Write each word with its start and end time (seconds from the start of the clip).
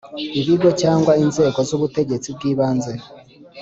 Ibigo 0.39 0.67
cyangwa 0.81 1.11
inzego 1.23 1.59
z 1.67 1.71
ubutegetsi 1.77 2.27
bw 2.35 2.41
ibanze 2.51 2.91